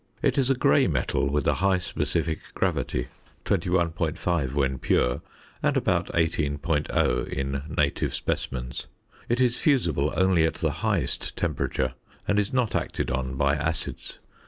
[0.23, 3.09] It is a grey metal with a high specific gravity,
[3.45, 5.21] 21.5 when pure
[5.61, 8.87] and about 18.0 in native specimens.
[9.29, 11.93] It is fusible only at the highest temperature,
[12.27, 14.17] and is not acted on by acids.